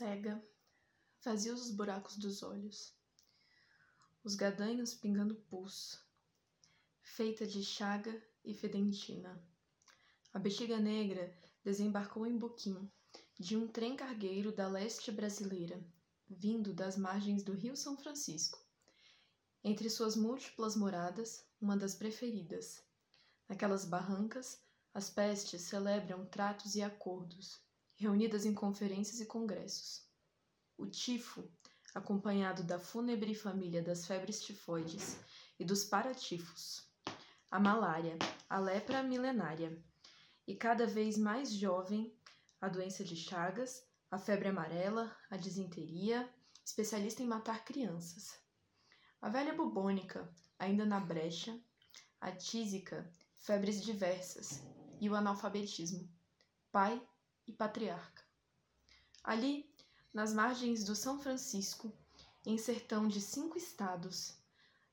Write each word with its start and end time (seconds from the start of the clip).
cega, 0.00 0.42
vazios 1.22 1.60
os 1.60 1.70
buracos 1.70 2.16
dos 2.16 2.42
olhos, 2.42 2.96
os 4.24 4.34
gadanhos 4.34 4.94
pingando 4.94 5.34
pulso, 5.34 6.02
feita 7.02 7.46
de 7.46 7.62
chaga 7.62 8.10
e 8.42 8.54
fedentina. 8.54 9.38
A 10.32 10.38
bexiga 10.38 10.78
negra 10.78 11.36
desembarcou 11.62 12.26
em 12.26 12.38
Boquim, 12.38 12.90
de 13.38 13.58
um 13.58 13.68
trem 13.68 13.94
cargueiro 13.94 14.50
da 14.50 14.66
leste 14.68 15.12
brasileira, 15.12 15.78
vindo 16.26 16.72
das 16.72 16.96
margens 16.96 17.42
do 17.42 17.52
Rio 17.52 17.76
São 17.76 17.94
Francisco. 17.94 18.58
Entre 19.62 19.90
suas 19.90 20.16
múltiplas 20.16 20.76
moradas, 20.76 21.44
uma 21.60 21.76
das 21.76 21.94
preferidas. 21.94 22.82
Naquelas 23.46 23.84
barrancas, 23.84 24.62
as 24.94 25.10
pestes 25.10 25.60
celebram 25.60 26.24
tratos 26.24 26.74
e 26.74 26.80
acordos, 26.80 27.60
reunidas 28.00 28.46
em 28.46 28.54
conferências 28.54 29.20
e 29.20 29.26
congressos. 29.26 30.08
O 30.78 30.86
tifo, 30.86 31.46
acompanhado 31.94 32.64
da 32.64 32.78
fúnebre 32.78 33.34
família 33.34 33.82
das 33.82 34.06
febres 34.06 34.40
tifoides 34.42 35.18
e 35.58 35.66
dos 35.66 35.84
paratifos. 35.84 36.88
A 37.50 37.60
malária, 37.60 38.16
a 38.48 38.58
lepra 38.58 39.02
milenária. 39.02 39.78
E 40.46 40.56
cada 40.56 40.86
vez 40.86 41.18
mais 41.18 41.52
jovem, 41.52 42.16
a 42.58 42.70
doença 42.70 43.04
de 43.04 43.14
Chagas, 43.14 43.86
a 44.10 44.16
febre 44.16 44.48
amarela, 44.48 45.14
a 45.28 45.36
disenteria, 45.36 46.26
especialista 46.64 47.22
em 47.22 47.26
matar 47.26 47.66
crianças. 47.66 48.34
A 49.20 49.28
velha 49.28 49.52
bubônica, 49.52 50.26
ainda 50.58 50.86
na 50.86 50.98
brecha, 50.98 51.54
a 52.18 52.32
tísica, 52.32 53.12
febres 53.36 53.82
diversas 53.82 54.62
e 54.98 55.10
o 55.10 55.14
analfabetismo, 55.14 56.10
pai 56.72 57.06
e 57.50 57.52
patriarca. 57.52 58.22
Ali, 59.24 59.68
nas 60.14 60.32
margens 60.32 60.84
do 60.84 60.94
São 60.94 61.20
Francisco, 61.20 61.92
em 62.46 62.56
sertão 62.56 63.08
de 63.08 63.20
cinco 63.20 63.58
estados, 63.58 64.38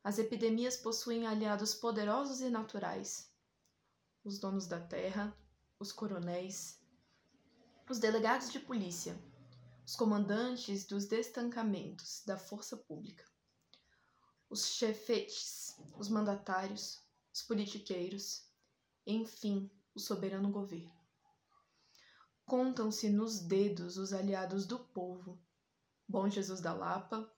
as 0.04 0.18
epidemias 0.18 0.76
possuem 0.76 1.28
aliados 1.28 1.76
poderosos 1.76 2.42
e 2.42 2.50
naturais: 2.50 3.32
os 4.24 4.40
donos 4.40 4.66
da 4.66 4.80
terra, 4.80 5.38
os 5.80 5.92
coronéis, 5.92 6.80
os 7.88 8.00
delegados 8.00 8.52
de 8.52 8.60
polícia, 8.60 9.16
os 9.86 9.96
comandantes 9.96 10.86
dos 10.86 11.06
destancamentos 11.06 12.24
da 12.26 12.38
força 12.38 12.76
pública, 12.76 13.24
os 14.50 14.66
chefetes, 14.66 15.78
os 15.96 16.10
mandatários, 16.10 17.02
os 17.32 17.44
politiqueiros, 17.44 18.46
enfim, 19.06 19.70
o 19.94 20.00
soberano 20.00 20.52
governo. 20.52 20.97
Contam-se 22.48 23.10
nos 23.10 23.42
dedos 23.42 23.98
os 23.98 24.14
aliados 24.14 24.66
do 24.66 24.80
povo, 24.80 25.38
Bom 26.08 26.30
Jesus 26.30 26.62
da 26.62 26.74
Lapa, 26.74 27.30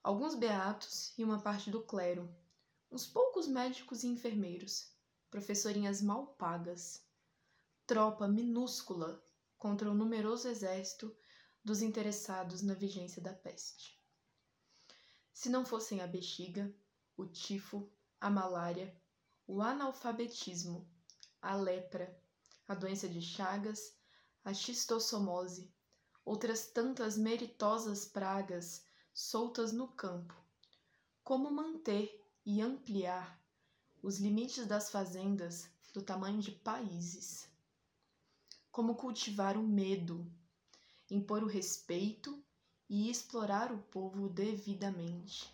alguns 0.00 0.36
beatos 0.36 1.12
e 1.18 1.24
uma 1.24 1.42
parte 1.42 1.68
do 1.68 1.82
clero, 1.82 2.32
uns 2.88 3.04
poucos 3.08 3.48
médicos 3.48 4.04
e 4.04 4.06
enfermeiros, 4.06 4.94
professorinhas 5.32 6.00
mal 6.00 6.28
pagas, 6.28 7.04
tropa 7.88 8.28
minúscula 8.28 9.20
contra 9.58 9.90
o 9.90 9.94
numeroso 9.96 10.46
exército 10.46 11.12
dos 11.64 11.82
interessados 11.82 12.62
na 12.62 12.74
vigência 12.74 13.20
da 13.20 13.32
peste. 13.32 14.00
Se 15.34 15.48
não 15.48 15.66
fossem 15.66 16.02
a 16.02 16.06
bexiga, 16.06 16.72
o 17.16 17.26
tifo, 17.26 17.90
a 18.20 18.30
malária, 18.30 18.96
o 19.44 19.60
analfabetismo, 19.60 20.88
a 21.42 21.56
lepra, 21.56 22.16
a 22.68 22.76
doença 22.76 23.08
de 23.08 23.20
Chagas, 23.20 23.96
a 24.46 24.54
xistossomose, 24.54 25.68
outras 26.24 26.66
tantas 26.66 27.18
meritosas 27.18 28.04
pragas 28.04 28.86
soltas 29.12 29.72
no 29.72 29.88
campo. 29.88 30.32
Como 31.24 31.50
manter 31.50 32.24
e 32.44 32.60
ampliar 32.60 33.42
os 34.00 34.20
limites 34.20 34.64
das 34.64 34.88
fazendas 34.88 35.68
do 35.92 36.00
tamanho 36.00 36.38
de 36.38 36.52
países? 36.52 37.48
Como 38.70 38.94
cultivar 38.94 39.56
o 39.56 39.66
medo, 39.66 40.24
impor 41.10 41.42
o 41.42 41.48
respeito 41.48 42.40
e 42.88 43.10
explorar 43.10 43.72
o 43.72 43.78
povo 43.78 44.28
devidamente? 44.28 45.52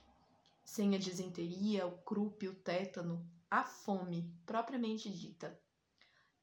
Sem 0.67 0.95
a 0.95 0.99
disenteria, 0.99 1.87
o 1.87 1.97
crupe, 2.03 2.47
o 2.47 2.55
tétano, 2.55 3.27
a 3.51 3.65
fome 3.65 4.31
propriamente 4.45 5.09
dita. 5.09 5.59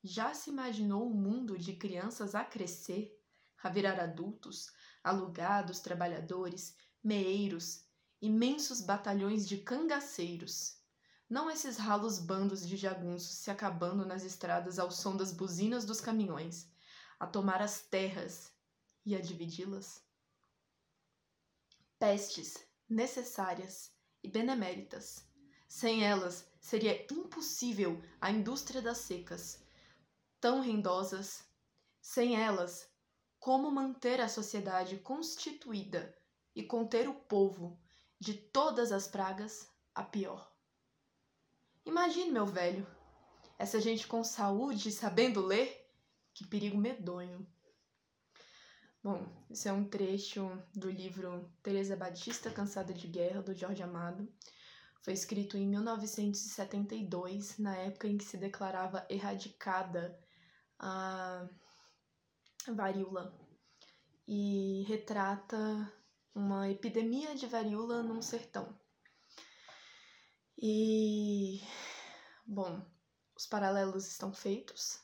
Já 0.03 0.33
se 0.33 0.49
imaginou 0.49 1.09
um 1.09 1.13
mundo 1.13 1.57
de 1.57 1.73
crianças 1.75 2.33
a 2.33 2.45
crescer, 2.45 3.21
a 3.61 3.69
virar 3.69 3.99
adultos, 3.99 4.71
alugados, 5.03 5.81
trabalhadores, 5.81 6.75
meeiros, 7.03 7.83
imensos 8.21 8.79
batalhões 8.79 9.47
de 9.47 9.57
cangaceiros? 9.57 10.77
Não 11.29 11.51
esses 11.51 11.77
ralos 11.77 12.17
bandos 12.17 12.65
de 12.65 12.77
jagunços 12.77 13.35
se 13.35 13.51
acabando 13.51 14.05
nas 14.05 14.23
estradas 14.23 14.79
ao 14.79 14.89
som 14.89 15.17
das 15.17 15.33
buzinas 15.33 15.85
dos 15.85 15.99
caminhões, 15.99 16.71
a 17.19 17.27
tomar 17.27 17.61
as 17.61 17.81
terras 17.81 18.51
e 19.05 19.13
a 19.13 19.21
dividi-las? 19.21 20.01
Pestes 21.99 22.65
necessárias 22.87 23.91
e 24.23 24.29
beneméritas. 24.29 25.27
Sem 25.67 26.03
elas, 26.03 26.45
seria 26.59 27.05
impossível 27.11 28.01
a 28.19 28.31
indústria 28.31 28.81
das 28.81 28.97
secas, 28.99 29.61
tão 30.39 30.61
rendosas. 30.61 31.47
Sem 32.01 32.41
elas, 32.41 32.89
como 33.39 33.69
manter 33.71 34.19
a 34.21 34.27
sociedade 34.27 34.97
constituída 34.97 36.15
e 36.55 36.63
conter 36.63 37.07
o 37.07 37.13
povo 37.13 37.79
de 38.19 38.33
todas 38.33 38.91
as 38.91 39.07
pragas 39.07 39.67
a 39.93 40.03
pior? 40.03 40.51
Imagine, 41.85 42.31
meu 42.31 42.45
velho, 42.45 42.87
essa 43.57 43.79
gente 43.79 44.07
com 44.07 44.23
saúde 44.23 44.89
e 44.89 44.91
sabendo 44.91 45.45
ler, 45.45 45.85
que 46.33 46.47
perigo 46.47 46.77
medonho. 46.77 47.45
Bom, 49.03 49.25
esse 49.49 49.67
é 49.67 49.73
um 49.73 49.87
trecho 49.87 50.61
do 50.73 50.89
livro 50.89 51.49
Teresa 51.63 51.95
Batista 51.95 52.51
Cansada 52.51 52.93
de 52.93 53.07
Guerra, 53.07 53.41
do 53.41 53.53
Jorge 53.53 53.81
Amado. 53.81 54.31
Foi 55.01 55.13
escrito 55.13 55.57
em 55.57 55.65
1972, 55.65 57.57
na 57.57 57.75
época 57.77 58.07
em 58.07 58.17
que 58.17 58.25
se 58.25 58.37
declarava 58.37 59.05
erradicada 59.09 60.19
a 60.79 61.47
varíola 62.67 63.37
e 64.27 64.83
retrata 64.87 65.57
uma 66.33 66.69
epidemia 66.69 67.35
de 67.35 67.45
varíola 67.47 68.01
num 68.01 68.21
sertão. 68.21 68.77
E, 70.57 71.61
bom, 72.45 72.81
os 73.35 73.45
paralelos 73.45 74.07
estão 74.07 74.33
feitos. 74.33 74.99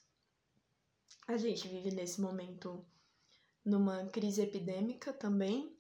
A 1.28 1.38
gente 1.38 1.68
vive 1.68 1.92
nesse 1.92 2.22
momento 2.22 2.86
numa 3.64 4.06
crise 4.08 4.42
epidêmica 4.42 5.12
também, 5.12 5.76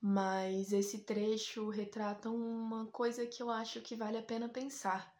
mas 0.00 0.72
esse 0.72 1.04
trecho 1.04 1.70
retrata 1.70 2.28
uma 2.28 2.86
coisa 2.86 3.26
que 3.26 3.42
eu 3.42 3.50
acho 3.50 3.80
que 3.80 3.94
vale 3.94 4.18
a 4.18 4.22
pena 4.22 4.48
pensar. 4.48 5.14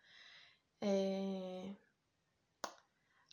É 0.81 1.75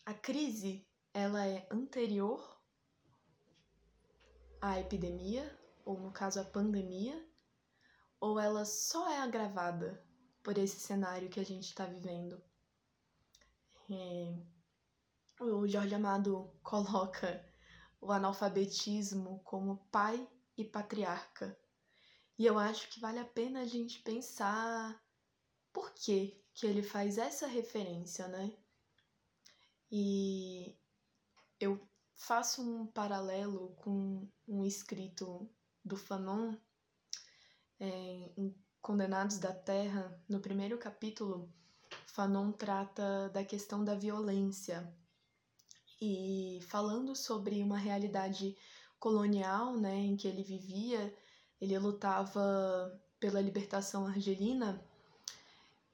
a 0.06 0.14
crise 0.14 0.88
ela 1.14 1.46
é 1.46 1.68
anterior 1.72 2.60
à 4.60 4.80
epidemia, 4.80 5.60
ou 5.86 6.00
no 6.00 6.12
caso 6.12 6.40
a 6.40 6.44
pandemia, 6.44 7.28
ou 8.20 8.40
ela 8.40 8.66
só 8.66 9.10
é 9.10 9.20
agravada 9.20 10.04
por 10.44 10.58
esse 10.58 10.80
cenário 10.80 11.30
que 11.30 11.40
a 11.40 11.46
gente 11.46 11.66
está 11.66 11.86
vivendo. 11.86 12.42
É, 13.90 14.34
o 15.40 15.68
Jorge 15.68 15.96
Amado 15.96 16.52
coloca 16.64 17.44
o 18.00 18.12
analfabetismo 18.12 19.42
como 19.44 19.86
pai 19.92 20.28
e 20.58 20.64
patriarca. 20.64 21.58
E 22.38 22.46
eu 22.46 22.58
acho 22.58 22.90
que 22.90 23.00
vale 23.00 23.20
a 23.20 23.26
pena 23.26 23.62
a 23.62 23.66
gente 23.66 24.00
pensar 24.02 25.00
por 25.72 25.92
que, 25.94 26.44
que 26.54 26.66
ele 26.66 26.82
faz 26.82 27.18
essa 27.18 27.48
referência, 27.48 28.28
né? 28.28 28.58
E 29.92 30.74
eu 31.60 31.86
faço 32.16 32.62
um 32.62 32.88
paralelo 32.88 33.76
com 33.78 34.26
um 34.48 34.64
escrito 34.64 35.50
do 35.84 35.98
Fanon 35.98 36.56
é, 37.80 37.90
em 38.38 38.56
Condenados 38.82 39.38
da 39.38 39.54
Terra. 39.54 40.18
No 40.30 40.40
primeiro 40.40 40.78
capítulo, 40.78 41.52
Fanon 42.08 42.54
trata 42.54 43.30
da 43.30 43.44
questão 43.44 43.84
da 43.84 43.94
violência 43.94 44.96
e 46.00 46.60
falando 46.70 47.16
sobre 47.16 47.62
uma 47.62 47.78
realidade 47.78 48.58
colonial, 48.98 49.78
né, 49.78 49.96
em 49.96 50.16
que 50.16 50.28
ele 50.28 50.44
vivia, 50.44 51.14
ele 51.60 51.78
lutava 51.78 53.00
pela 53.20 53.42
libertação 53.42 54.08
argelina. 54.08 54.84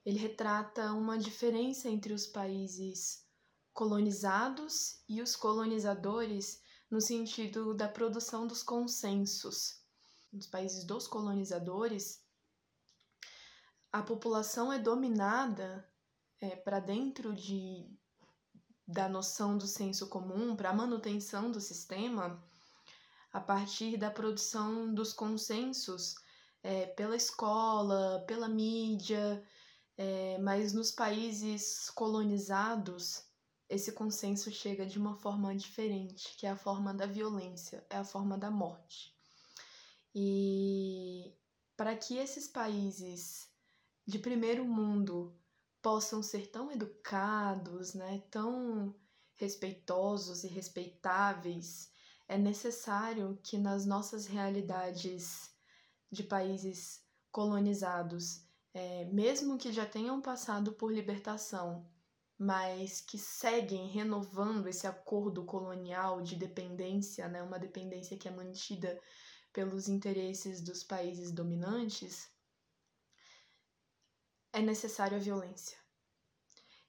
Ele 0.06 0.20
retrata 0.20 0.94
uma 0.94 1.18
diferença 1.18 1.90
entre 1.90 2.14
os 2.14 2.26
países 2.26 3.27
colonizados 3.78 5.04
e 5.08 5.22
os 5.22 5.36
colonizadores 5.36 6.64
no 6.90 7.00
sentido 7.00 7.76
da 7.76 7.88
produção 7.88 8.48
dos 8.48 8.64
consensos. 8.64 9.80
Nos 10.34 10.48
países 10.48 10.84
dos 10.84 11.08
colonizadores, 11.08 12.20
a 13.92 14.02
população 14.02 14.74
é 14.74 14.80
dominada 14.80 15.88
é, 16.42 16.56
para 16.56 16.80
dentro 16.80 17.36
de, 17.36 17.88
da 18.88 19.08
noção 19.08 19.56
do 19.56 19.68
senso 19.68 20.08
comum, 20.08 20.56
para 20.56 20.72
a 20.72 20.76
manutenção 20.76 21.52
do 21.52 21.62
sistema, 21.62 22.44
a 23.32 23.40
partir 23.40 23.96
da 23.96 24.10
produção 24.10 24.92
dos 24.92 25.14
consensos 25.14 26.16
é, 26.64 26.88
pela 26.88 27.16
escola, 27.16 28.26
pela 28.28 28.50
mídia, 28.50 29.44
é, 29.96 30.40
mas 30.40 30.74
nos 30.74 30.90
países 30.90 31.92
colonizados, 31.92 33.27
esse 33.70 33.92
consenso 33.92 34.52
chega 34.52 34.86
de 34.86 34.98
uma 34.98 35.16
forma 35.16 35.56
diferente, 35.56 36.36
que 36.38 36.46
é 36.46 36.50
a 36.50 36.58
forma 36.58 36.94
da 36.94 37.06
violência, 37.06 37.86
é 37.90 37.98
a 37.98 38.04
forma 38.04 38.38
da 38.38 38.50
morte. 38.50 39.14
E 40.16 41.34
para 41.76 41.96
que 41.96 42.18
esses 42.18 42.48
países 42.48 43.50
de 44.06 44.18
primeiro 44.18 44.66
mundo 44.66 45.38
possam 45.82 46.24
ser 46.24 46.48
tão 46.48 46.72
educados, 46.72 47.94
né, 47.94 48.24
tão 48.32 48.96
respeitosos 49.36 50.44
e 50.44 50.48
respeitáveis, 50.48 51.92
é 52.28 52.38
necessário 52.38 53.40
que 53.44 53.58
nas 53.58 53.86
nossas 53.86 54.26
realidades 54.26 55.52
de 56.12 56.24
países 56.24 57.02
colonizados, 57.32 58.42
é, 58.74 59.06
mesmo 59.06 59.58
que 59.58 59.72
já 59.72 59.86
tenham 59.86 60.22
passado 60.22 60.72
por 60.74 60.92
libertação, 60.92 61.86
mas 62.38 63.02
que 63.02 63.18
seguem 63.18 63.88
renovando 63.88 64.68
esse 64.68 64.86
acordo 64.86 65.44
colonial 65.44 66.22
de 66.22 66.36
dependência, 66.36 67.28
né, 67.28 67.42
uma 67.42 67.58
dependência 67.58 68.18
que 68.18 68.28
é 68.28 68.32
mantida 68.32 69.00
pelos 69.52 69.88
interesses 69.88 70.62
dos 70.62 70.84
países 70.84 71.32
dominantes, 71.32 72.30
é 74.54 74.62
necessário 74.62 75.18
a 75.18 75.20
violência. 75.20 75.78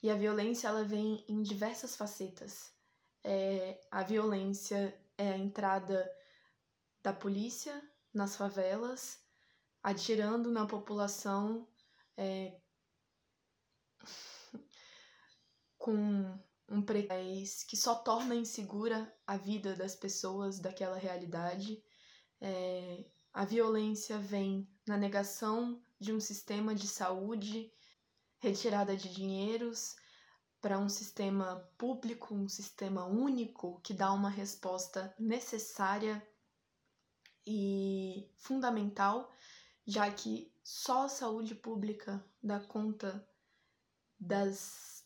E 0.02 0.10
a 0.10 0.14
violência 0.14 0.68
ela 0.68 0.84
vem 0.84 1.24
em 1.28 1.42
diversas 1.42 1.96
facetas. 1.96 2.72
É, 3.24 3.80
a 3.90 4.02
violência 4.02 4.96
é 5.16 5.32
a 5.32 5.38
entrada 5.38 6.10
da 7.02 7.12
polícia 7.12 7.82
nas 8.12 8.36
favelas, 8.36 9.18
atirando 9.82 10.50
na 10.50 10.66
população 10.66 11.66
é, 12.16 12.60
com 15.88 16.38
um 16.68 16.82
pretexto 16.82 17.66
que 17.66 17.74
só 17.74 17.94
torna 17.94 18.34
insegura 18.34 19.10
a 19.26 19.38
vida 19.38 19.74
das 19.74 19.96
pessoas 19.96 20.58
daquela 20.58 20.98
realidade. 20.98 21.82
É, 22.42 23.06
a 23.32 23.46
violência 23.46 24.18
vem 24.18 24.68
na 24.86 24.98
negação 24.98 25.82
de 25.98 26.12
um 26.12 26.20
sistema 26.20 26.74
de 26.74 26.86
saúde, 26.86 27.72
retirada 28.38 28.94
de 28.94 29.08
dinheiros 29.08 29.96
para 30.60 30.78
um 30.78 30.90
sistema 30.90 31.66
público, 31.78 32.34
um 32.34 32.50
sistema 32.50 33.06
único 33.06 33.80
que 33.80 33.94
dá 33.94 34.12
uma 34.12 34.28
resposta 34.28 35.14
necessária 35.18 36.22
e 37.46 38.30
fundamental, 38.36 39.32
já 39.86 40.10
que 40.12 40.52
só 40.62 41.06
a 41.06 41.08
saúde 41.08 41.54
pública 41.54 42.22
dá 42.42 42.60
conta 42.60 43.26
das 44.20 44.97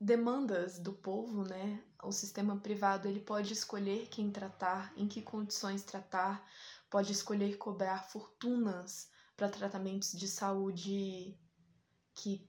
demandas 0.00 0.78
do 0.78 0.92
povo, 0.92 1.42
né? 1.42 1.82
O 2.02 2.12
sistema 2.12 2.56
privado 2.56 3.08
ele 3.08 3.20
pode 3.20 3.52
escolher 3.52 4.08
quem 4.08 4.30
tratar, 4.30 4.92
em 4.96 5.08
que 5.08 5.22
condições 5.22 5.82
tratar, 5.82 6.46
pode 6.90 7.12
escolher 7.12 7.56
cobrar 7.56 8.04
fortunas 8.04 9.10
para 9.36 9.48
tratamentos 9.48 10.12
de 10.12 10.28
saúde 10.28 11.38
que, 12.14 12.48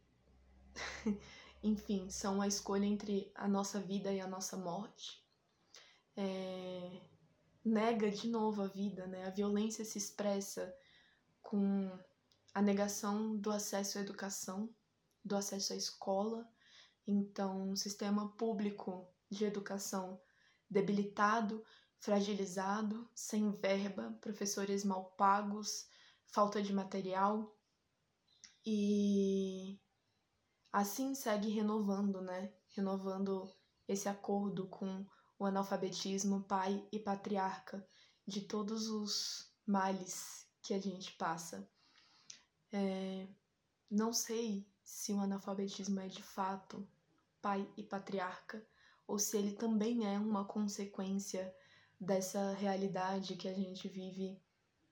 enfim, 1.63 2.09
são 2.09 2.41
a 2.41 2.47
escolha 2.47 2.85
entre 2.85 3.31
a 3.35 3.47
nossa 3.47 3.79
vida 3.79 4.11
e 4.11 4.19
a 4.19 4.27
nossa 4.27 4.57
morte. 4.57 5.25
É 6.15 7.01
nega 7.67 8.09
de 8.09 8.27
novo 8.29 8.61
a 8.61 8.67
vida, 8.67 9.05
né? 9.07 9.25
A 9.25 9.29
violência 9.29 9.83
se 9.83 9.97
expressa 9.97 10.73
com 11.41 11.91
a 12.53 12.61
negação 12.61 13.35
do 13.35 13.51
acesso 13.51 13.97
à 13.97 14.01
educação, 14.01 14.73
do 15.23 15.35
acesso 15.35 15.73
à 15.73 15.75
escola. 15.75 16.49
Então, 17.07 17.69
um 17.69 17.75
sistema 17.75 18.29
público 18.35 19.07
de 19.29 19.45
educação 19.45 20.21
debilitado, 20.69 21.63
fragilizado, 21.99 23.09
sem 23.15 23.49
verba, 23.51 24.17
professores 24.19 24.83
mal 24.83 25.05
pagos, 25.11 25.87
falta 26.25 26.61
de 26.61 26.73
material. 26.73 27.55
E 28.65 29.79
assim 30.71 31.15
segue 31.15 31.49
renovando, 31.49 32.21
né? 32.21 32.53
Renovando 32.75 33.49
esse 33.87 34.09
acordo 34.09 34.67
com 34.67 35.05
o 35.39 35.45
analfabetismo, 35.45 36.43
pai 36.43 36.85
e 36.91 36.99
patriarca 36.99 37.87
de 38.27 38.41
todos 38.41 38.89
os 38.89 39.49
males 39.65 40.45
que 40.61 40.73
a 40.73 40.79
gente 40.79 41.13
passa. 41.13 41.69
É, 42.71 43.27
não 43.89 44.11
sei 44.11 44.69
se 44.83 45.13
o 45.13 45.21
analfabetismo 45.21 46.01
é 46.01 46.07
de 46.07 46.21
fato 46.21 46.85
pai 47.47 47.65
e 47.77 47.83
patriarca 47.83 48.61
ou 49.07 49.17
se 49.17 49.37
ele 49.37 49.53
também 49.53 50.05
é 50.05 50.19
uma 50.19 50.43
consequência 50.43 51.55
dessa 51.97 52.51
realidade 52.51 53.37
que 53.37 53.47
a 53.47 53.53
gente 53.53 53.87
vive 53.87 54.37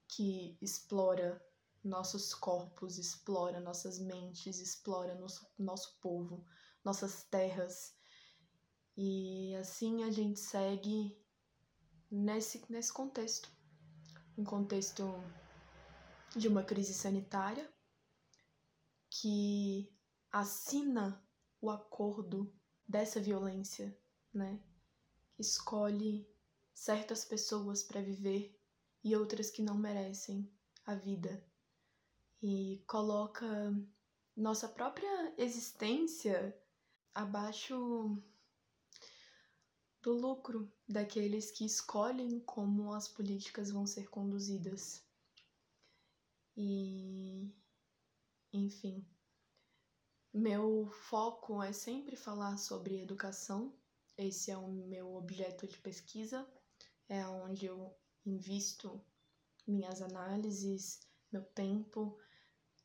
que 0.08 0.58
explora 0.62 1.46
nossos 1.84 2.34
corpos, 2.34 2.98
explora 2.98 3.60
nossas 3.60 4.00
mentes, 4.00 4.62
explora 4.62 5.16
nosso, 5.16 5.46
nosso 5.60 6.00
povo, 6.00 6.46
nossas 6.82 7.26
terras. 7.26 7.94
E 8.96 9.54
assim 9.56 10.06
a 10.06 10.12
gente 10.12 10.40
segue 10.40 11.22
nesse, 12.10 12.64
nesse 12.70 12.94
contexto. 12.94 13.52
Um 14.38 14.46
contexto 14.46 15.04
de 16.34 16.48
uma 16.48 16.64
crise 16.64 16.94
sanitária 16.94 17.70
que 19.10 19.94
assina 20.32 21.22
o 21.62 21.70
acordo 21.70 22.54
dessa 22.88 23.20
violência, 23.20 23.98
né? 24.34 24.62
Escolhe 25.38 26.28
certas 26.74 27.26
pessoas 27.26 27.84
para 27.84 28.02
viver 28.02 28.58
e 29.04 29.16
outras 29.16 29.50
que 29.50 29.62
não 29.62 29.78
merecem 29.78 30.50
a 30.86 30.96
vida 30.96 31.44
e 32.42 32.84
coloca 32.86 33.48
nossa 34.36 34.68
própria 34.68 35.34
existência 35.38 36.56
abaixo 37.14 38.22
do 40.02 40.14
lucro 40.14 40.72
daqueles 40.88 41.50
que 41.50 41.66
escolhem 41.66 42.40
como 42.42 42.94
as 42.94 43.08
políticas 43.08 43.72
vão 43.72 43.88
ser 43.88 44.10
conduzidas. 44.10 45.04
E, 46.56 47.52
enfim, 48.54 49.04
meu 50.36 50.90
foco 50.92 51.64
é 51.64 51.72
sempre 51.72 52.18
falar 52.18 52.58
sobre 52.58 53.02
educação. 53.02 53.74
Esse 54.18 54.52
é 54.52 54.58
o 54.58 54.68
meu 54.68 55.16
objeto 55.16 55.66
de 55.66 55.78
pesquisa, 55.78 56.46
é 57.08 57.26
onde 57.26 57.66
eu 57.66 57.96
invisto 58.26 59.02
minhas 59.66 60.02
análises, 60.02 61.00
meu 61.32 61.42
tempo 61.42 62.20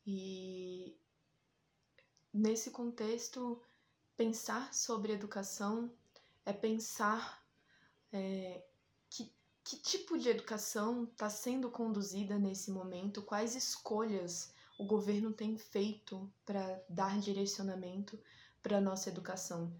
e 0.05 0.97
nesse 2.33 2.71
contexto 2.71 3.61
pensar 4.15 4.73
sobre 4.73 5.11
educação 5.11 5.93
é 6.45 6.53
pensar 6.53 7.45
é, 8.13 8.63
que, 9.09 9.29
que 9.63 9.75
tipo 9.77 10.17
de 10.17 10.29
educação 10.29 11.03
está 11.03 11.29
sendo 11.29 11.69
conduzida 11.69 12.39
nesse 12.39 12.71
momento, 12.71 13.21
quais 13.21 13.55
escolhas 13.55 14.53
o 14.77 14.85
governo 14.85 15.33
tem 15.33 15.57
feito 15.57 16.31
para 16.45 16.83
dar 16.89 17.19
direcionamento 17.19 18.19
para 18.61 18.77
a 18.77 18.81
nossa 18.81 19.09
educação. 19.09 19.75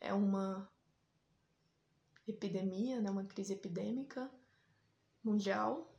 É 0.00 0.12
uma 0.12 0.70
epidemia, 2.26 3.00
né, 3.00 3.10
uma 3.10 3.24
crise 3.24 3.54
epidêmica 3.54 4.30
mundial 5.22 5.92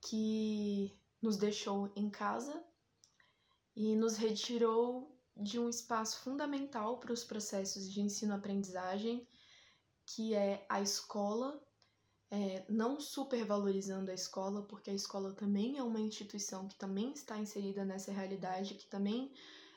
que 0.00 0.96
nos 1.20 1.36
deixou 1.36 1.92
em 1.96 2.08
casa 2.10 2.64
e 3.74 3.94
nos 3.96 4.16
retirou 4.16 5.16
de 5.36 5.58
um 5.58 5.68
espaço 5.68 6.20
fundamental 6.20 6.98
para 6.98 7.12
os 7.12 7.24
processos 7.24 7.92
de 7.92 8.00
ensino-aprendizagem, 8.00 9.28
que 10.06 10.34
é 10.34 10.64
a 10.68 10.80
escola, 10.80 11.60
é, 12.36 12.66
não 12.68 13.00
supervalorizando 13.00 14.10
a 14.10 14.14
escola, 14.14 14.62
porque 14.62 14.90
a 14.90 14.94
escola 14.94 15.32
também 15.32 15.78
é 15.78 15.82
uma 15.82 15.98
instituição 15.98 16.68
que 16.68 16.74
também 16.74 17.12
está 17.12 17.38
inserida 17.38 17.82
nessa 17.82 18.12
realidade, 18.12 18.74
que 18.74 18.86
também 18.86 19.32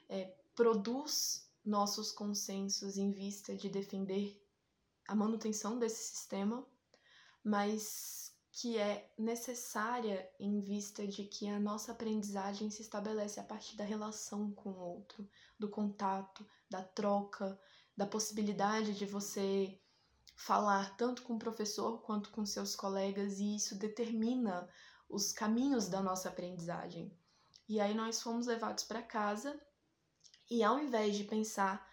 é, 0.09 0.35
produz 0.53 1.49
nossos 1.63 2.11
consensos 2.11 2.97
em 2.97 3.13
vista 3.13 3.55
de 3.55 3.69
defender 3.69 4.45
a 5.07 5.15
manutenção 5.15 5.79
desse 5.79 6.03
sistema, 6.13 6.67
mas 7.41 8.35
que 8.51 8.77
é 8.77 9.09
necessária 9.17 10.29
em 10.37 10.59
vista 10.59 11.07
de 11.07 11.23
que 11.23 11.47
a 11.47 11.61
nossa 11.61 11.93
aprendizagem 11.93 12.69
se 12.69 12.81
estabelece 12.81 13.39
a 13.39 13.43
partir 13.43 13.77
da 13.77 13.85
relação 13.85 14.51
com 14.51 14.71
o 14.71 14.79
outro, 14.79 15.29
do 15.57 15.69
contato, 15.69 16.45
da 16.69 16.83
troca, 16.83 17.57
da 17.95 18.05
possibilidade 18.05 18.95
de 18.95 19.05
você 19.05 19.79
falar 20.39 20.95
tanto 20.95 21.23
com 21.23 21.35
o 21.35 21.39
professor 21.39 22.01
quanto 22.01 22.29
com 22.29 22.45
seus 22.45 22.73
colegas, 22.73 23.39
e 23.39 23.57
isso 23.57 23.75
determina 23.77 24.69
os 25.09 25.33
caminhos 25.33 25.89
da 25.89 26.01
nossa 26.01 26.29
aprendizagem. 26.29 27.11
E 27.67 27.77
aí 27.77 27.93
nós 27.93 28.21
fomos 28.21 28.47
levados 28.47 28.85
para 28.85 29.01
casa, 29.01 29.59
e 30.49 30.63
ao 30.63 30.79
invés 30.79 31.17
de 31.17 31.25
pensar 31.25 31.85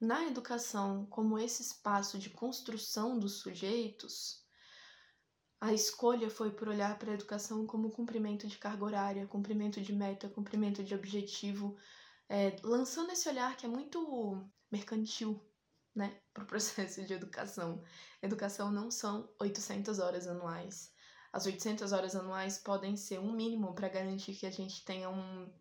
na 0.00 0.26
educação 0.26 1.06
como 1.06 1.38
esse 1.38 1.62
espaço 1.62 2.18
de 2.18 2.30
construção 2.30 3.16
dos 3.16 3.34
sujeitos, 3.34 4.44
a 5.60 5.72
escolha 5.72 6.28
foi 6.28 6.50
por 6.50 6.68
olhar 6.68 6.98
para 6.98 7.12
a 7.12 7.14
educação 7.14 7.64
como 7.64 7.92
cumprimento 7.92 8.48
de 8.48 8.58
carga 8.58 8.84
horária, 8.84 9.26
cumprimento 9.28 9.80
de 9.80 9.92
meta, 9.92 10.28
cumprimento 10.28 10.82
de 10.82 10.96
objetivo, 10.96 11.76
é, 12.28 12.56
lançando 12.64 13.12
esse 13.12 13.28
olhar 13.28 13.56
que 13.56 13.66
é 13.66 13.68
muito 13.68 14.44
mercantil, 14.68 15.40
né, 15.94 16.20
para 16.32 16.44
o 16.44 16.46
processo 16.46 17.04
de 17.04 17.12
educação. 17.12 17.82
Educação 18.22 18.70
não 18.70 18.90
são 18.90 19.32
800 19.40 19.98
horas 19.98 20.26
anuais. 20.26 20.92
As 21.32 21.46
800 21.46 21.92
horas 21.92 22.14
anuais 22.14 22.58
podem 22.58 22.96
ser 22.96 23.18
um 23.18 23.32
mínimo 23.32 23.74
para 23.74 23.88
garantir 23.88 24.34
que 24.34 24.46
a 24.46 24.50
gente 24.50 24.84
tenha 24.84 25.10
um, 25.10 25.52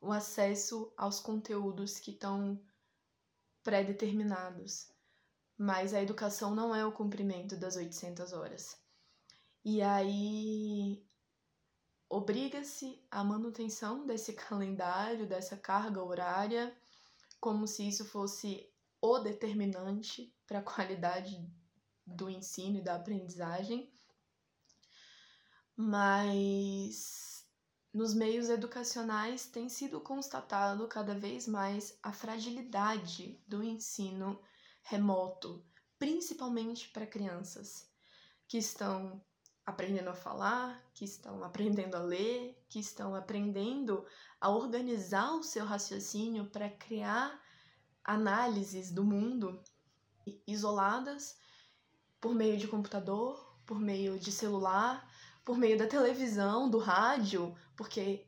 o 0.00 0.12
acesso 0.12 0.92
aos 0.96 1.20
conteúdos 1.20 1.98
que 1.98 2.12
estão 2.12 2.60
pré-determinados. 3.62 4.88
Mas 5.58 5.94
a 5.94 6.02
educação 6.02 6.54
não 6.54 6.74
é 6.74 6.84
o 6.84 6.92
cumprimento 6.92 7.56
das 7.56 7.76
800 7.76 8.32
horas. 8.32 8.76
E 9.64 9.82
aí 9.82 11.04
obriga-se 12.08 13.04
a 13.10 13.24
manutenção 13.24 14.06
desse 14.06 14.34
calendário, 14.48 15.26
dessa 15.26 15.56
carga 15.56 16.02
horária, 16.02 16.72
como 17.40 17.66
se 17.66 17.88
isso 17.88 18.04
fosse 18.04 18.72
o 19.06 19.18
determinante 19.18 20.34
para 20.46 20.58
a 20.58 20.62
qualidade 20.64 21.48
do 22.06 22.30
ensino 22.30 22.78
e 22.78 22.82
da 22.82 22.96
aprendizagem. 22.96 23.90
Mas 25.76 27.46
nos 27.92 28.14
meios 28.14 28.48
educacionais 28.48 29.46
tem 29.46 29.68
sido 29.68 30.00
constatado 30.00 30.86
cada 30.86 31.14
vez 31.14 31.46
mais 31.46 31.98
a 32.02 32.12
fragilidade 32.12 33.42
do 33.46 33.62
ensino 33.62 34.40
remoto, 34.82 35.64
principalmente 35.98 36.88
para 36.88 37.06
crianças 37.06 37.90
que 38.46 38.58
estão 38.58 39.22
aprendendo 39.64 40.10
a 40.10 40.14
falar, 40.14 40.80
que 40.94 41.04
estão 41.04 41.42
aprendendo 41.42 41.96
a 41.96 42.00
ler, 42.00 42.56
que 42.68 42.78
estão 42.78 43.14
aprendendo 43.14 44.06
a 44.40 44.48
organizar 44.48 45.34
o 45.34 45.42
seu 45.42 45.64
raciocínio 45.64 46.48
para 46.50 46.70
criar 46.70 47.42
análises 48.06 48.92
do 48.92 49.04
mundo 49.04 49.60
isoladas 50.46 51.36
por 52.20 52.34
meio 52.34 52.56
de 52.56 52.68
computador, 52.68 53.58
por 53.66 53.80
meio 53.80 54.18
de 54.18 54.30
celular, 54.30 55.10
por 55.44 55.58
meio 55.58 55.76
da 55.76 55.86
televisão, 55.86 56.70
do 56.70 56.78
rádio, 56.78 57.54
porque 57.76 58.26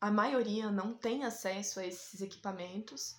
a 0.00 0.10
maioria 0.10 0.70
não 0.70 0.92
tem 0.94 1.24
acesso 1.24 1.80
a 1.80 1.86
esses 1.86 2.20
equipamentos. 2.20 3.16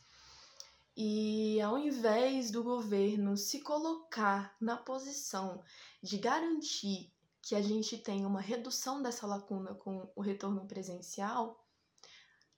E 0.96 1.60
ao 1.60 1.78
invés 1.78 2.52
do 2.52 2.64
governo 2.64 3.36
se 3.36 3.62
colocar 3.62 4.56
na 4.62 4.78
posição 4.78 5.64
de 6.02 6.18
garantir 6.18 7.12
que 7.42 7.56
a 7.56 7.62
gente 7.62 7.98
tem 7.98 8.26
uma 8.26 8.40
redução 8.40 9.02
dessa 9.02 9.28
lacuna 9.28 9.76
com 9.76 10.10
o 10.16 10.22
retorno 10.22 10.66
presencial, 10.66 11.64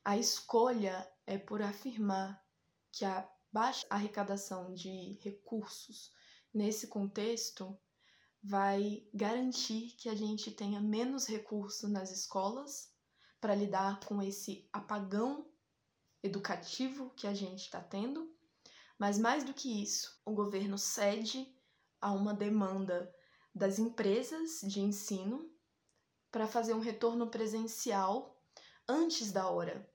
a 0.05 0.17
escolha 0.17 1.09
é 1.25 1.37
por 1.37 1.61
afirmar 1.61 2.41
que 2.91 3.03
a 3.03 3.27
baixa 3.57 3.87
arrecadação 3.89 4.71
de 4.71 5.17
recursos 5.23 6.13
nesse 6.53 6.85
contexto 6.85 7.75
vai 8.43 9.03
garantir 9.11 9.95
que 9.97 10.09
a 10.09 10.13
gente 10.13 10.51
tenha 10.51 10.79
menos 10.79 11.25
recurso 11.25 11.87
nas 11.87 12.11
escolas 12.11 12.93
para 13.41 13.55
lidar 13.55 13.99
com 14.01 14.21
esse 14.21 14.69
apagão 14.71 15.49
educativo 16.21 17.09
que 17.15 17.25
a 17.25 17.33
gente 17.33 17.61
está 17.61 17.81
tendo. 17.81 18.31
Mas 18.99 19.17
mais 19.17 19.43
do 19.43 19.55
que 19.55 19.81
isso, 19.81 20.21
o 20.23 20.35
governo 20.35 20.77
cede 20.77 21.51
a 21.99 22.11
uma 22.11 22.35
demanda 22.35 23.11
das 23.55 23.79
empresas 23.79 24.61
de 24.61 24.81
ensino 24.81 25.51
para 26.31 26.45
fazer 26.45 26.75
um 26.75 26.79
retorno 26.79 27.25
presencial 27.25 28.39
antes 28.87 29.31
da 29.31 29.49
hora. 29.49 29.91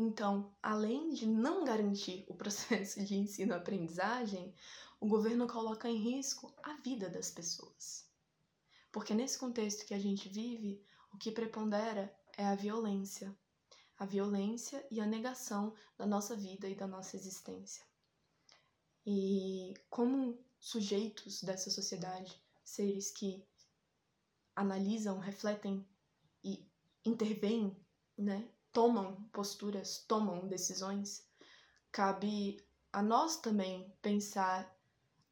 Então, 0.00 0.54
além 0.62 1.12
de 1.12 1.26
não 1.26 1.64
garantir 1.64 2.24
o 2.28 2.34
processo 2.36 3.04
de 3.04 3.16
ensino-aprendizagem, 3.16 4.54
o 5.00 5.08
governo 5.08 5.48
coloca 5.48 5.88
em 5.88 5.96
risco 5.96 6.54
a 6.62 6.74
vida 6.74 7.10
das 7.10 7.32
pessoas. 7.32 8.08
Porque 8.92 9.12
nesse 9.12 9.36
contexto 9.36 9.84
que 9.84 9.92
a 9.92 9.98
gente 9.98 10.28
vive, 10.28 10.80
o 11.12 11.18
que 11.18 11.32
prepondera 11.32 12.16
é 12.36 12.46
a 12.46 12.54
violência. 12.54 13.36
A 13.98 14.06
violência 14.06 14.86
e 14.88 15.00
a 15.00 15.06
negação 15.06 15.74
da 15.96 16.06
nossa 16.06 16.36
vida 16.36 16.68
e 16.68 16.76
da 16.76 16.86
nossa 16.86 17.16
existência. 17.16 17.84
E 19.04 19.74
como 19.90 20.38
sujeitos 20.60 21.42
dessa 21.42 21.70
sociedade, 21.70 22.40
seres 22.64 23.10
que 23.10 23.44
analisam, 24.54 25.18
refletem 25.18 25.84
e 26.44 26.64
intervêm, 27.04 27.76
né? 28.16 28.48
Tomam 28.72 29.22
posturas, 29.32 30.04
tomam 30.06 30.46
decisões, 30.46 31.26
cabe 31.90 32.64
a 32.92 33.02
nós 33.02 33.36
também 33.36 33.94
pensar 34.00 34.74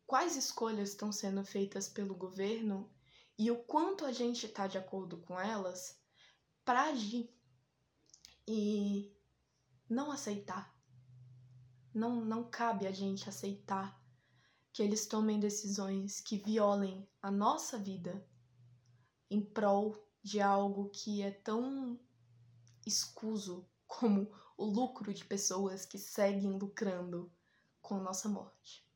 quais 0.07 0.37
escolhas 0.37 0.91
estão 0.91 1.11
sendo 1.11 1.45
feitas 1.45 1.89
pelo 1.89 2.15
governo 2.15 2.91
e 3.39 3.51
o 3.51 3.63
quanto 3.65 4.05
a 4.05 4.13
gente 4.13 4.47
está 4.47 4.67
de 4.67 4.79
acordo 4.79 5.19
com 5.19 5.39
elas 5.39 5.99
para 6.65 6.85
agir 6.85 7.31
e 8.47 9.15
não 9.89 10.11
aceitar. 10.11 10.75
Não, 11.93 12.25
não 12.25 12.45
cabe 12.45 12.87
a 12.87 12.93
gente 12.93 13.29
aceitar 13.29 14.01
que 14.73 14.83
eles 14.83 15.07
tomem 15.07 15.41
decisões 15.41 16.21
que 16.21 16.37
violem 16.37 17.09
a 17.23 17.31
nossa 17.31 17.79
vida 17.79 18.27
em 19.31 19.41
prol 19.41 19.97
de 20.23 20.41
algo 20.41 20.91
que 20.91 21.23
é 21.23 21.31
tão 21.31 21.99
escuso 22.87 23.69
como 23.87 24.33
o 24.57 24.65
lucro 24.65 25.13
de 25.13 25.25
pessoas 25.25 25.85
que 25.85 25.99
seguem 25.99 26.57
lucrando 26.59 27.31
com 27.83 28.01
nossa 28.01 28.29
morte. 28.29 28.87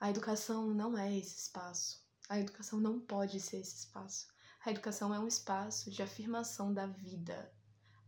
A 0.00 0.10
educação 0.10 0.74
não 0.74 0.98
é 0.98 1.16
esse 1.16 1.36
espaço. 1.36 2.04
A 2.28 2.40
educação 2.40 2.80
não 2.80 2.98
pode 2.98 3.38
ser 3.38 3.58
esse 3.58 3.76
espaço. 3.76 4.26
A 4.64 4.70
educação 4.70 5.14
é 5.14 5.20
um 5.20 5.28
espaço 5.28 5.90
de 5.90 6.02
afirmação 6.02 6.74
da 6.74 6.86
vida, 6.86 7.52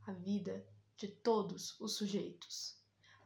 a 0.06 0.12
vida 0.12 0.66
de 0.96 1.06
todos 1.06 1.78
os 1.78 1.92
sujeitos 1.92 2.78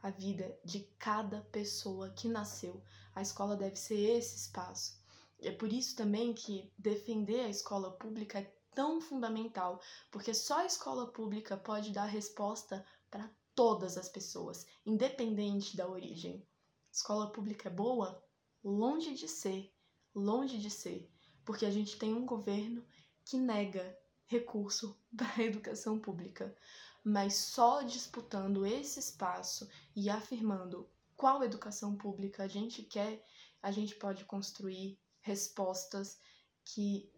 a 0.03 0.11
vida 0.11 0.59
de 0.65 0.81
cada 0.99 1.43
pessoa 1.53 2.11
que 2.11 2.29
nasceu. 2.29 2.83
A 3.15 3.23
escola 3.23 3.57
deve 3.57 3.77
ser 3.77 3.99
esse 3.99 4.37
espaço. 4.37 5.01
É 5.39 5.53
por 5.53 5.73
isso 5.73 5.95
também 5.95 6.35
que 6.35 6.73
defender 6.77 7.41
a 7.41 7.49
escola 7.49 7.93
pública 7.93 8.45
tão 8.75 9.01
fundamental, 9.01 9.81
porque 10.11 10.35
só 10.35 10.61
a 10.61 10.67
escola 10.67 11.07
pública 11.07 11.57
pode 11.57 11.93
dar 11.93 12.07
resposta 12.07 12.85
para 13.11 13.31
todas 13.55 13.97
as 13.97 14.09
pessoas, 14.09 14.67
independente 14.85 15.77
da 15.77 15.89
origem. 15.89 16.47
Escola 16.91 17.31
pública 17.31 17.69
é 17.69 17.73
boa? 17.73 18.23
Longe 18.63 19.15
de 19.15 19.29
ser, 19.29 19.73
longe 20.15 20.59
de 20.59 20.71
ser, 20.71 21.11
porque 21.45 21.67
a 21.67 21.71
gente 21.71 21.99
tem 21.99 22.15
um 22.15 22.27
governo 22.27 22.85
que 23.25 23.37
nega 23.37 23.99
recurso 24.27 24.99
para 25.17 25.43
a 25.43 25.45
educação 25.45 25.99
pública 25.99 26.57
mas 27.05 27.35
só 27.35 27.83
disputando 27.83 28.65
esse 28.65 29.01
espaço 29.01 29.69
e 29.95 30.09
afirmando 30.09 30.89
qual 31.17 31.43
educação 31.43 31.97
pública 31.97 32.45
a 32.45 32.49
gente 32.49 32.83
quer, 32.83 33.25
a 33.61 33.71
gente 33.71 33.95
pode 33.97 34.25
construir 34.25 34.99
respostas 35.21 36.21
que 36.65 37.11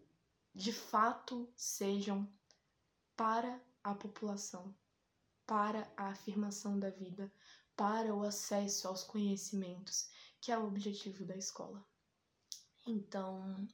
de 0.55 0.71
fato 0.71 1.51
sejam 1.57 2.27
para 3.17 3.61
a 3.83 3.93
população, 3.93 4.73
para 5.45 5.91
a 5.97 6.07
afirmação 6.07 6.79
da 6.79 6.89
vida, 6.89 7.31
para 7.75 8.15
o 8.15 8.23
acesso 8.23 8.87
aos 8.87 9.03
conhecimentos, 9.03 10.09
que 10.39 10.53
é 10.53 10.57
o 10.57 10.65
objetivo 10.65 11.25
da 11.25 11.35
escola. 11.35 11.85
Então, 12.87 13.67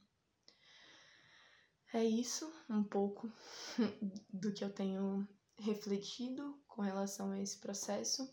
é 1.92 2.04
isso 2.04 2.52
um 2.68 2.82
pouco 2.82 3.32
do 4.32 4.52
que 4.52 4.64
eu 4.64 4.72
tenho 4.72 5.28
refletido 5.56 6.60
com 6.66 6.82
relação 6.82 7.30
a 7.30 7.38
esse 7.38 7.58
processo 7.58 8.28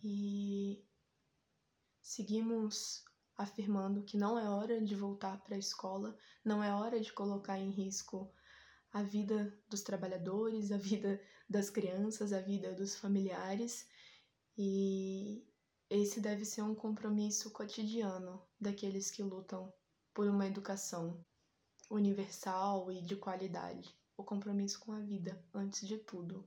e 0.00 0.80
seguimos 2.00 3.04
afirmando 3.38 4.02
que 4.02 4.16
não 4.16 4.36
é 4.36 4.50
hora 4.50 4.84
de 4.84 4.96
voltar 4.96 5.40
para 5.44 5.54
a 5.54 5.58
escola, 5.58 6.18
não 6.44 6.62
é 6.62 6.74
hora 6.74 7.00
de 7.00 7.12
colocar 7.12 7.56
em 7.56 7.70
risco 7.70 8.30
a 8.92 9.02
vida 9.02 9.56
dos 9.68 9.82
trabalhadores, 9.82 10.72
a 10.72 10.76
vida 10.76 11.20
das 11.48 11.70
crianças, 11.70 12.32
a 12.32 12.40
vida 12.40 12.74
dos 12.74 12.96
familiares. 12.96 13.88
E 14.56 15.46
esse 15.88 16.20
deve 16.20 16.44
ser 16.44 16.62
um 16.62 16.74
compromisso 16.74 17.52
cotidiano 17.52 18.42
daqueles 18.60 19.10
que 19.10 19.22
lutam 19.22 19.72
por 20.12 20.26
uma 20.26 20.46
educação 20.46 21.24
universal 21.88 22.90
e 22.90 23.00
de 23.00 23.14
qualidade. 23.14 23.96
O 24.16 24.24
compromisso 24.24 24.80
com 24.80 24.92
a 24.92 25.00
vida, 25.00 25.40
antes 25.54 25.86
de 25.86 25.96
tudo. 25.96 26.44